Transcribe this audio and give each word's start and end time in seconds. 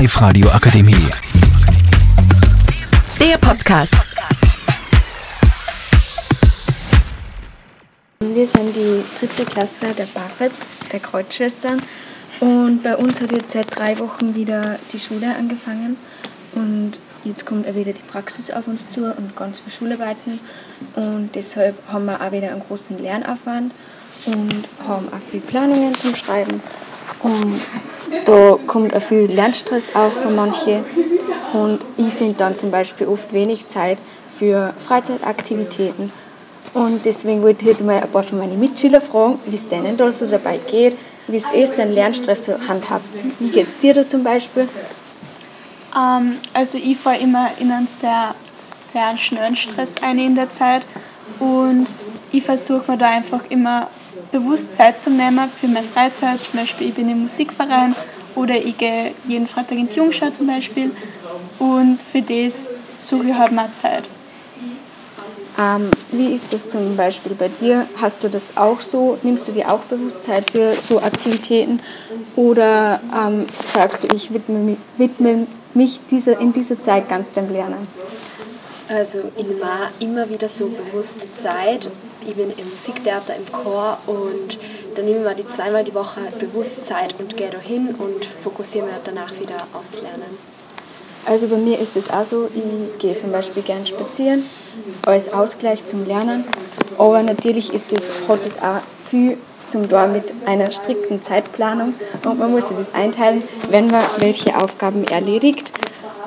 Live-Radio 0.00 0.48
Akademie. 0.48 1.06
Der 3.20 3.36
Podcast. 3.36 3.94
Wir 8.20 8.46
sind 8.46 8.74
die 8.74 9.04
dritte 9.18 9.44
Klasse 9.44 9.88
der 9.92 10.06
BAföG, 10.06 10.52
der 10.90 11.00
Kreuzschwestern. 11.00 11.82
Und 12.40 12.82
bei 12.82 12.96
uns 12.96 13.20
hat 13.20 13.30
jetzt 13.32 13.50
seit 13.50 13.78
drei 13.78 13.98
Wochen 13.98 14.34
wieder 14.34 14.78
die 14.90 14.98
Schule 14.98 15.36
angefangen. 15.36 15.98
Und 16.54 16.92
jetzt 17.24 17.44
kommt 17.44 17.68
auch 17.68 17.74
wieder 17.74 17.92
die 17.92 18.00
Praxis 18.10 18.50
auf 18.50 18.68
uns 18.68 18.88
zu 18.88 19.04
und 19.04 19.36
ganz 19.36 19.60
viele 19.60 19.76
Schularbeiten. 19.76 20.40
Und 20.96 21.34
deshalb 21.34 21.76
haben 21.92 22.06
wir 22.06 22.22
auch 22.22 22.32
wieder 22.32 22.52
einen 22.52 22.62
großen 22.66 22.98
Lernaufwand 23.02 23.74
und 24.24 24.64
haben 24.88 25.08
auch 25.08 25.30
viel 25.30 25.40
Planungen 25.40 25.94
zum 25.94 26.16
Schreiben. 26.16 26.62
Und 27.22 27.60
da 28.24 28.58
kommt 28.66 28.94
auch 28.94 29.02
viel 29.02 29.26
Lernstress 29.26 29.94
auf 29.94 30.14
bei 30.16 30.30
manchen. 30.30 30.84
Und 31.52 31.80
ich 31.96 32.12
finde 32.14 32.34
dann 32.34 32.56
zum 32.56 32.70
Beispiel 32.70 33.06
oft 33.06 33.32
wenig 33.32 33.66
Zeit 33.66 33.98
für 34.38 34.72
Freizeitaktivitäten. 34.86 36.12
Und 36.72 37.04
deswegen 37.04 37.42
wollte 37.42 37.62
ich 37.62 37.68
jetzt 37.68 37.84
mal 37.84 38.00
ein 38.00 38.08
paar 38.08 38.22
von 38.22 38.38
meinen 38.38 38.58
Mitschülern 38.60 39.02
fragen, 39.02 39.40
wie 39.46 39.56
es 39.56 39.66
denen 39.66 39.96
da 39.96 40.10
so 40.12 40.26
dabei 40.26 40.58
geht, 40.58 40.96
wie 41.26 41.36
es 41.36 41.50
ist, 41.50 41.78
den 41.78 41.92
Lernstress 41.92 42.44
so 42.44 42.52
handhabt. 42.68 43.04
Wie 43.40 43.50
geht 43.50 43.68
es 43.68 43.78
dir 43.78 43.92
da 43.92 44.06
zum 44.06 44.22
Beispiel? 44.22 44.68
Ähm, 45.96 46.36
also 46.54 46.78
ich 46.78 46.96
fahre 46.96 47.18
immer 47.18 47.50
in 47.58 47.72
einen 47.72 47.88
sehr, 47.88 48.34
sehr 48.54 49.16
schnellen 49.16 49.56
Stress 49.56 49.94
ein 50.02 50.18
in 50.18 50.36
der 50.36 50.50
Zeit 50.50 50.82
und 51.40 51.86
ich 52.30 52.44
versuche 52.44 52.92
mir 52.92 52.98
da 52.98 53.08
einfach 53.08 53.40
immer 53.48 53.88
bewusst 54.32 54.74
Zeit 54.74 55.00
zu 55.00 55.10
nehmen 55.10 55.48
für 55.48 55.68
meine 55.68 55.86
Freizeit. 55.86 56.42
Zum 56.44 56.60
Beispiel 56.60 56.88
ich 56.88 56.94
bin 56.94 57.08
im 57.08 57.22
Musikverein 57.22 57.94
oder 58.34 58.56
ich 58.56 58.76
gehe 58.78 59.12
jeden 59.26 59.46
Freitag 59.46 59.78
in 59.78 59.88
die 59.88 59.96
Jungschau 59.96 60.30
zum 60.30 60.46
Beispiel 60.46 60.92
und 61.58 62.00
für 62.02 62.22
das 62.22 62.68
suche 62.98 63.28
ich 63.28 63.34
halt 63.34 63.52
mal 63.52 63.72
Zeit. 63.72 64.04
Ähm, 65.58 65.90
wie 66.12 66.32
ist 66.32 66.52
das 66.52 66.68
zum 66.68 66.96
Beispiel 66.96 67.34
bei 67.34 67.48
dir? 67.48 67.86
Hast 68.00 68.22
du 68.22 68.28
das 68.28 68.56
auch 68.56 68.80
so? 68.80 69.18
Nimmst 69.22 69.48
du 69.48 69.52
dir 69.52 69.70
auch 69.70 69.80
bewusst 69.80 70.22
Zeit 70.22 70.50
für 70.50 70.72
so 70.72 71.00
Aktivitäten? 71.00 71.80
Oder 72.36 73.00
ähm, 73.14 73.46
sagst 73.74 74.04
du, 74.04 74.14
ich 74.14 74.32
widme, 74.32 74.58
mich, 74.58 74.78
widme 74.96 75.46
mich 75.74 76.00
diese, 76.10 76.32
in 76.32 76.52
dieser 76.52 76.78
Zeit 76.78 77.08
ganz 77.08 77.32
dem 77.32 77.52
Lernen? 77.52 77.86
Also 78.88 79.18
ich 79.36 79.46
nehme 79.46 79.60
immer 79.98 80.30
wieder 80.30 80.48
so 80.48 80.68
bewusst 80.68 81.36
Zeit. 81.36 81.90
Ich 82.26 82.34
bin 82.34 82.50
im 82.50 82.70
Musiktheater 82.70 83.34
im 83.36 83.50
Chor 83.50 83.98
und 84.06 84.58
dann 84.94 85.04
nehme 85.04 85.18
ich 85.18 85.24
mir 85.24 85.34
die 85.34 85.46
zweimal 85.46 85.84
die 85.84 85.94
Woche 85.94 86.20
bewusst 86.38 86.84
Zeit 86.84 87.14
und 87.18 87.36
gehe 87.36 87.50
da 87.50 87.58
hin 87.58 87.94
und 87.98 88.26
fokussiere 88.42 88.86
mich 88.86 88.94
danach 89.04 89.32
wieder 89.40 89.56
aufs 89.72 89.94
Lernen. 90.02 90.38
Also 91.26 91.48
bei 91.48 91.56
mir 91.56 91.78
ist 91.78 91.96
es 91.96 92.10
auch 92.10 92.24
so, 92.24 92.48
ich 92.54 92.98
gehe 92.98 93.16
zum 93.16 93.32
Beispiel 93.32 93.62
gern 93.62 93.86
spazieren 93.86 94.44
als 95.06 95.32
Ausgleich 95.32 95.84
zum 95.84 96.06
Lernen. 96.06 96.44
Aber 96.98 97.22
natürlich 97.22 97.72
ist 97.72 97.92
es, 97.92 98.10
hat 98.28 98.44
es 98.44 98.58
auch 98.58 98.80
viel 99.08 99.36
zum 99.68 99.88
Tor 99.88 100.06
mit 100.08 100.32
einer 100.46 100.72
strikten 100.72 101.22
Zeitplanung 101.22 101.94
und 102.24 102.38
man 102.38 102.50
muss 102.50 102.68
sich 102.68 102.76
das 102.76 102.92
einteilen, 102.94 103.42
wenn 103.70 103.90
man 103.90 104.02
welche 104.18 104.56
Aufgaben 104.58 105.04
erledigt. 105.04 105.72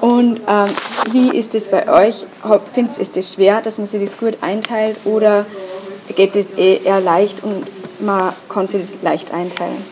Und 0.00 0.40
ähm, 0.48 0.68
wie 1.12 1.36
ist 1.36 1.54
es 1.54 1.68
bei 1.68 1.88
euch? 1.88 2.26
Findet 2.72 2.98
es 2.98 3.12
das 3.12 3.34
schwer, 3.34 3.60
dass 3.60 3.78
man 3.78 3.86
sich 3.86 4.00
das 4.00 4.18
gut 4.18 4.38
einteilt 4.40 4.96
oder 5.04 5.44
geht 6.14 6.36
es 6.36 6.50
eh 6.56 6.80
eher 6.84 7.00
leicht 7.00 7.42
und 7.42 7.66
man 8.00 8.32
kann 8.48 8.66
sich 8.66 8.80
das 8.80 8.96
leicht 9.02 9.32
einteilen? 9.32 9.84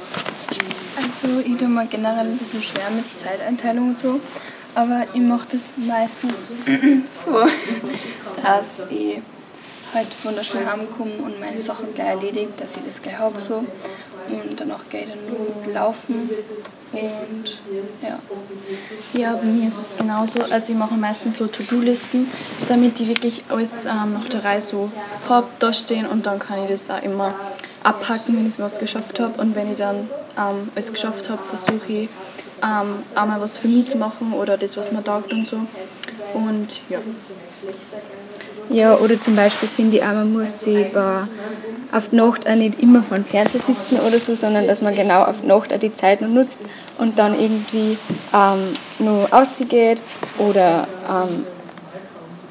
Also 0.97 1.41
ich 1.45 1.57
tue 1.57 1.69
mir 1.69 1.87
generell 1.87 2.27
ein 2.27 2.39
bisschen 2.39 2.63
schwer 2.63 2.91
mit 2.95 3.05
Zeiteinteilung 3.17 3.91
und 3.91 3.99
so, 3.99 4.21
aber 4.75 5.05
ich 5.13 5.21
mache 5.21 5.47
das 5.53 5.73
meistens 5.77 6.35
so, 7.25 7.33
dass 8.43 8.87
ich 8.91 9.21
halt 9.95 10.13
von 10.13 10.35
der 10.35 10.43
Schule 10.43 10.71
heimkomme 10.71 11.15
und 11.25 11.41
meine 11.41 11.61
Sachen 11.61 11.95
gleich 11.95 12.09
erledigt, 12.09 12.61
dass 12.61 12.77
ich 12.77 12.83
das 12.85 13.03
gleich 13.03 13.19
habe 13.19 13.41
so. 13.41 13.65
Und 14.29 14.61
danach 14.61 14.89
gehe 14.91 15.03
ich 15.03 15.09
dann 15.09 15.19
nur 15.27 15.73
laufen 15.75 16.29
und 16.93 17.61
ja. 18.03 18.19
Ja, 19.13 19.33
bei 19.37 19.45
mir 19.45 19.69
ist 19.69 19.79
es 19.79 19.97
genauso. 19.97 20.41
Also 20.51 20.73
ich 20.73 20.79
mache 20.79 20.95
meistens 20.95 21.39
so 21.39 21.47
To-Do-Listen, 21.47 22.31
damit 22.69 23.01
ich 23.01 23.09
wirklich 23.09 23.45
alles 23.49 23.87
ähm, 23.87 24.15
nach 24.15 24.29
der 24.29 24.45
Reihe 24.45 24.61
so 24.61 24.91
habe, 25.29 25.47
da 25.59 25.73
stehen 25.73 26.07
und 26.07 26.27
dann 26.27 26.39
kann 26.39 26.63
ich 26.63 26.71
das 26.71 26.91
auch 26.91 27.03
immer 27.03 27.35
abhaken, 27.83 28.37
wenn 28.37 28.47
ich 28.47 28.59
was 28.59 28.79
geschafft 28.79 29.21
habe. 29.21 29.41
Und 29.41 29.55
wenn 29.55 29.71
ich 29.71 29.79
dann 29.79 30.09
ähm, 30.37 30.71
alles 30.75 30.93
geschafft 30.93 31.29
habe, 31.29 31.43
versuche 31.43 31.93
ich 31.93 32.09
ähm, 32.63 33.03
einmal 33.15 33.41
was 33.41 33.59
für 33.59 33.69
mich 33.69 33.87
zu 33.87 33.99
machen 33.99 34.33
oder 34.33 34.57
das, 34.57 34.77
was 34.77 34.93
mir 34.93 35.03
taugt 35.03 35.33
und 35.33 35.47
so. 35.47 35.61
Und 36.35 36.81
ja. 36.89 36.99
Ja, 38.71 38.97
oder 38.97 39.21
zum 39.21 39.35
Beispiel 39.35 39.69
finde 39.69 39.97
ich 39.97 40.03
auch, 40.03 40.13
man 40.13 40.33
muss 40.33 40.61
sich 40.61 40.87
auf 41.91 42.09
die 42.11 42.17
Nacht 42.17 42.49
auch 42.49 42.55
nicht 42.55 42.81
immer 42.83 43.03
vor 43.03 43.17
dem 43.17 43.25
Fernseher 43.25 43.61
sitzen 43.61 43.99
oder 44.01 44.19
so, 44.19 44.35
sondern 44.35 44.67
dass 44.67 44.83
man 44.83 44.95
genau 44.95 45.23
auf 45.23 45.37
die 45.43 45.47
Nacht 45.47 45.73
auch 45.73 45.79
die 45.79 45.95
Zeit 45.95 46.21
noch 46.21 46.29
nutzt 46.29 46.61
und 46.99 47.19
dann 47.19 47.39
irgendwie 47.39 47.97
ähm, 48.35 48.77
nur 48.99 49.27
ausgeht 49.31 49.99
oder 50.39 50.87
ähm, 51.09 51.45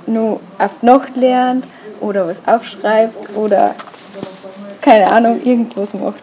nur 0.07 0.39
auf 0.57 0.75
die 0.81 0.85
Nacht 0.85 1.15
lernt 1.15 1.65
oder 1.99 2.27
was 2.27 2.47
aufschreibt 2.47 3.35
oder 3.35 3.75
keine 4.81 5.11
Ahnung, 5.11 5.41
irgendwas 5.43 5.93
macht. 5.93 6.21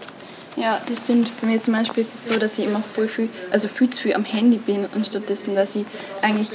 Ja, 0.57 0.81
das 0.89 1.01
stimmt. 1.01 1.31
Bei 1.41 1.49
mir 1.49 1.59
zum 1.59 1.75
Beispiel 1.75 2.01
ist 2.01 2.15
es 2.15 2.27
so, 2.27 2.39
dass 2.39 2.59
ich 2.59 2.67
immer 2.67 2.81
voll 2.81 3.09
viel, 3.09 3.29
also 3.51 3.69
viel 3.69 3.91
zu 3.91 4.03
viel 4.03 4.15
am 4.15 4.25
Handy 4.25 4.57
bin, 4.57 4.87
anstatt 4.95 5.29
dass 5.29 5.75
ich 5.75 5.85
eigentlich 6.23 6.49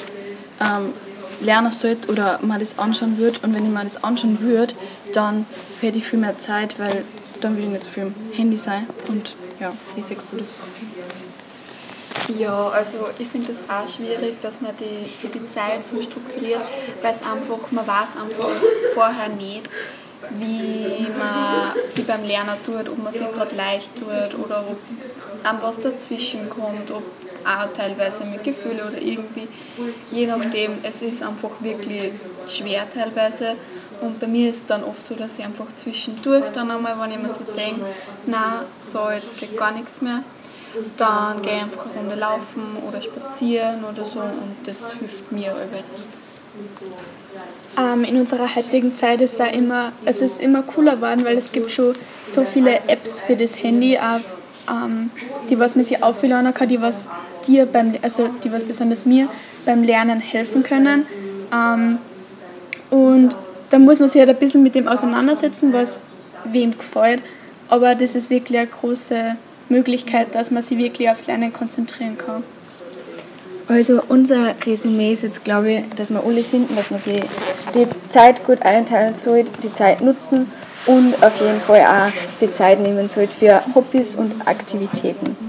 ähm, 0.61 0.93
lernen 1.41 1.71
sollte 1.71 2.09
oder 2.11 2.39
mal 2.41 2.59
das 2.59 2.77
anschauen 2.77 3.17
würde. 3.17 3.39
Und 3.43 3.55
wenn 3.55 3.65
ich 3.65 3.71
mal 3.71 3.83
das 3.83 4.03
anschauen 4.03 4.39
würde, 4.41 4.73
dann 5.13 5.45
hätte 5.81 5.97
ich 5.97 6.05
viel 6.05 6.19
mehr 6.19 6.37
Zeit, 6.37 6.79
weil 6.79 7.03
dann 7.41 7.55
will 7.57 7.65
ich 7.65 7.69
nicht 7.69 7.83
so 7.83 7.89
viel 7.89 8.03
am 8.03 8.15
Handy 8.33 8.57
sein. 8.57 8.87
Und 9.07 9.35
ja, 9.59 9.71
wie 9.95 10.01
siehst 10.01 10.31
du 10.31 10.37
das 10.37 10.55
so 10.55 10.61
Ja, 12.37 12.69
also 12.69 12.97
ich 13.17 13.27
finde 13.27 13.51
es 13.51 13.69
auch 13.69 13.87
schwierig, 13.87 14.41
dass 14.41 14.61
man 14.61 14.71
die, 14.77 15.09
sich 15.19 15.31
die 15.31 15.53
Zeit 15.53 15.85
so 15.85 16.01
strukturiert, 16.01 16.61
weil 17.01 17.13
es 17.13 17.21
einfach, 17.21 17.71
man 17.71 17.87
weiß 17.87 18.09
einfach 18.21 18.49
vorher 18.93 19.29
nicht, 19.29 19.69
wie 20.37 21.07
man 21.17 21.73
sie 21.93 22.03
beim 22.03 22.23
Lernen 22.23 22.57
tut, 22.63 22.89
ob 22.89 23.01
man 23.03 23.13
sich 23.13 23.31
gerade 23.31 23.55
leicht 23.55 23.89
tut 23.95 24.37
oder 24.43 24.65
ob 24.69 24.77
einem 25.43 25.61
was 25.61 25.79
dazwischen 25.79 26.49
kommt, 26.49 26.91
ob 26.91 27.03
auch 27.49 27.73
teilweise 27.73 28.23
mit 28.25 28.43
Gefühlen 28.43 28.79
oder 28.79 29.01
irgendwie, 29.01 29.47
je 30.11 30.27
nachdem, 30.27 30.71
es 30.83 31.01
ist 31.01 31.23
einfach 31.23 31.51
wirklich 31.59 32.11
schwer 32.47 32.83
teilweise. 32.89 33.55
Und 34.01 34.19
bei 34.19 34.27
mir 34.27 34.49
ist 34.49 34.57
es 34.57 34.65
dann 34.65 34.83
oft 34.83 35.05
so, 35.05 35.15
dass 35.15 35.37
ich 35.37 35.45
einfach 35.45 35.67
zwischendurch 35.75 36.45
dann 36.53 36.71
einmal, 36.71 36.95
wenn 36.99 37.11
ich 37.11 37.21
mir 37.21 37.33
so 37.33 37.43
denke, 37.43 37.85
na 38.25 38.63
so, 38.77 39.09
jetzt 39.09 39.37
geht 39.37 39.57
gar 39.57 39.71
nichts 39.71 40.01
mehr, 40.01 40.23
dann 40.97 41.41
gehe 41.41 41.57
ich 41.57 41.63
einfach 41.63 41.85
eine 41.85 41.99
Runde 41.99 42.15
laufen 42.15 42.77
oder 42.87 43.01
spazieren 43.01 43.83
oder 43.83 44.05
so 44.05 44.19
und 44.19 44.55
das 44.65 44.93
hilft 44.93 45.31
mir 45.31 45.51
aber 45.51 45.61
recht. 45.61 46.09
Ähm, 47.77 48.03
in 48.03 48.19
unserer 48.19 48.55
heutigen 48.55 48.93
Zeit 48.93 49.21
ist 49.21 49.39
es 49.39 49.53
immer, 49.53 49.91
es 50.05 50.21
ist 50.21 50.41
immer 50.41 50.63
cooler 50.63 50.95
geworden, 50.95 51.23
weil 51.25 51.37
es 51.37 51.51
gibt 51.51 51.71
schon 51.71 51.93
so 52.25 52.43
viele 52.43 52.79
Apps 52.87 53.21
für 53.21 53.35
das 53.35 53.61
Handy, 53.61 53.95
ähm, 53.95 55.11
die 55.49 55.59
was 55.59 55.75
man 55.75 55.85
sich 55.85 56.03
aufladen 56.03 56.53
kann, 56.53 56.67
die 56.67 56.81
was 56.81 57.07
dir 57.49 57.65
beim, 57.65 57.93
also 58.01 58.29
die 58.43 58.51
was 58.51 58.63
besonders 58.63 59.05
mir 59.05 59.27
beim 59.65 59.83
Lernen 59.83 60.19
helfen 60.19 60.63
können. 60.63 61.05
Ähm, 61.53 61.97
und 62.89 63.35
da 63.69 63.79
muss 63.79 63.99
man 63.99 64.09
sich 64.09 64.19
halt 64.19 64.29
ein 64.29 64.37
bisschen 64.37 64.63
mit 64.63 64.75
dem 64.75 64.87
auseinandersetzen, 64.87 65.73
was 65.73 65.99
wem 66.45 66.71
gefällt. 66.77 67.21
Aber 67.67 67.95
das 67.95 68.15
ist 68.15 68.29
wirklich 68.29 68.57
eine 68.57 68.67
große 68.67 69.35
Möglichkeit, 69.69 70.33
dass 70.33 70.51
man 70.51 70.63
sich 70.63 70.77
wirklich 70.77 71.09
aufs 71.09 71.27
Lernen 71.27 71.53
konzentrieren 71.53 72.17
kann. 72.17 72.43
Also 73.67 74.01
unser 74.07 74.55
Resümee 74.65 75.11
ist 75.11 75.21
jetzt, 75.21 75.43
glaube 75.43 75.71
ich, 75.71 75.83
dass 75.95 76.09
wir 76.09 76.23
alle 76.23 76.43
finden, 76.43 76.75
dass 76.75 76.89
man 76.89 76.99
sich 76.99 77.21
die 77.75 77.85
Zeit 78.09 78.43
gut 78.43 78.63
einteilen 78.63 79.13
sollte, 79.13 79.51
die 79.61 79.71
Zeit 79.71 80.01
nutzen 80.01 80.51
und 80.87 81.21
auf 81.21 81.39
jeden 81.39 81.61
Fall 81.61 81.81
auch 81.81 82.35
sich 82.37 82.51
Zeit 82.51 82.79
nehmen 82.79 83.07
sollte 83.09 83.35
für 83.35 83.61
Hobbys 83.75 84.15
und 84.15 84.47
Aktivitäten. 84.47 85.48